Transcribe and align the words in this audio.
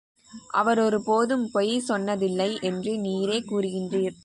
அவர் 0.51 0.79
ஒரு 0.79 1.03
போதும் 1.03 1.49
பொய் 1.51 1.83
சொன்னதில்லை 1.87 2.61
என்று 2.61 2.91
நீரே 2.97 3.39
கூறுகின்றீர். 3.49 4.17